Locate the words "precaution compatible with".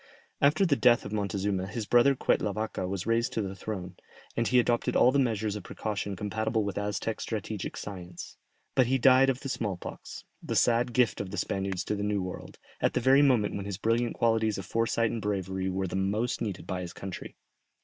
5.61-6.75